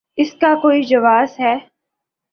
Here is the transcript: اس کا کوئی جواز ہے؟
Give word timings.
اس 0.17 0.33
کا 0.33 0.53
کوئی 0.61 0.81
جواز 0.83 1.39
ہے؟ 1.39 1.55